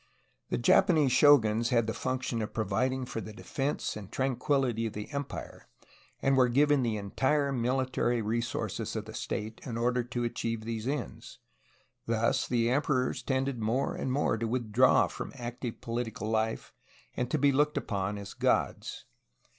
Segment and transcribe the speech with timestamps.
[0.49, 5.11] The Japanese shoguns had the function of providing for the defence and tranquility of the
[5.11, 5.67] empire,
[6.23, 10.87] and were given the entire military resources of the state in order to achieve these
[10.87, 11.37] ends.
[12.07, 16.73] Thus the emperors tended more and more to withdraw from active political life
[17.15, 19.05] and to be looked upon as gods.